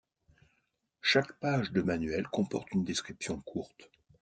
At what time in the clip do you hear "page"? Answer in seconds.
1.33-1.71